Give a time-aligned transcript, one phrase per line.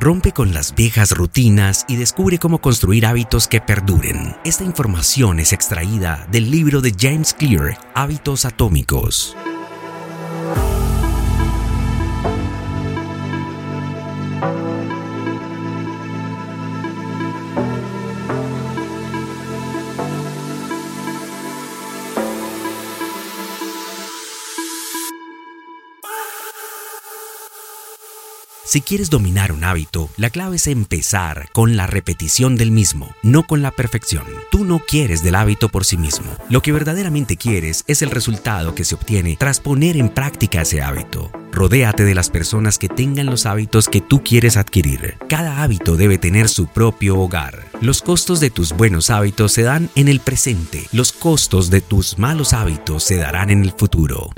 [0.00, 4.34] Rompe con las viejas rutinas y descubre cómo construir hábitos que perduren.
[4.44, 9.36] Esta información es extraída del libro de James Clear, Hábitos Atómicos.
[28.70, 33.44] Si quieres dominar un hábito, la clave es empezar con la repetición del mismo, no
[33.44, 34.22] con la perfección.
[34.52, 36.30] Tú no quieres del hábito por sí mismo.
[36.48, 40.82] Lo que verdaderamente quieres es el resultado que se obtiene tras poner en práctica ese
[40.82, 41.32] hábito.
[41.50, 45.16] Rodéate de las personas que tengan los hábitos que tú quieres adquirir.
[45.28, 47.66] Cada hábito debe tener su propio hogar.
[47.80, 50.86] Los costos de tus buenos hábitos se dan en el presente.
[50.92, 54.30] Los costos de tus malos hábitos se darán en el futuro.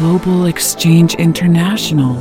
[0.00, 2.16] Global Exchange International.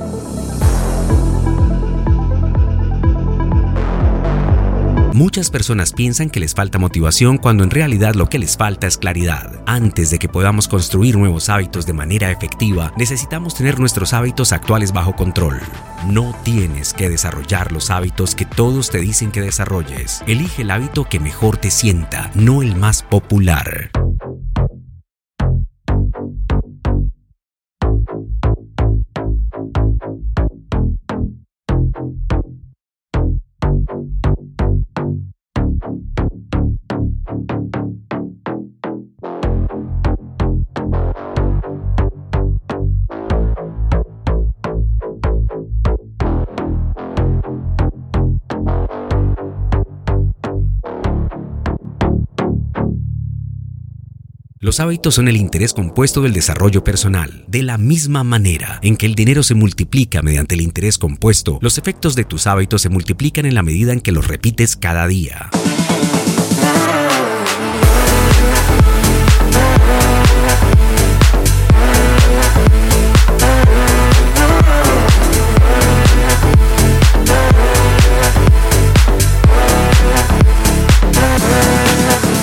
[5.13, 8.97] Muchas personas piensan que les falta motivación cuando en realidad lo que les falta es
[8.97, 9.61] claridad.
[9.67, 14.91] Antes de que podamos construir nuevos hábitos de manera efectiva, necesitamos tener nuestros hábitos actuales
[14.91, 15.59] bajo control.
[16.07, 20.23] No tienes que desarrollar los hábitos que todos te dicen que desarrolles.
[20.25, 23.91] Elige el hábito que mejor te sienta, no el más popular.
[54.67, 57.45] Los hábitos son el interés compuesto del desarrollo personal.
[57.47, 61.77] De la misma manera en que el dinero se multiplica mediante el interés compuesto, los
[61.77, 65.49] efectos de tus hábitos se multiplican en la medida en que los repites cada día.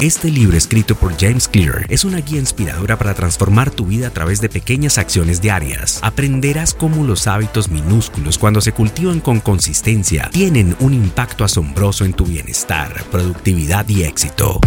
[0.05, 4.11] Este libro escrito por James Clear es una guía inspiradora para transformar tu vida a
[4.11, 5.99] través de pequeñas acciones diarias.
[6.03, 12.13] Aprenderás cómo los hábitos minúsculos cuando se cultivan con consistencia tienen un impacto asombroso en
[12.13, 14.61] tu bienestar, productividad y éxito.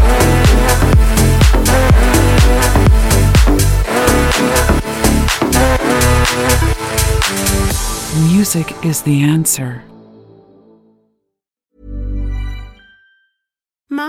[8.33, 9.83] Music is the answer.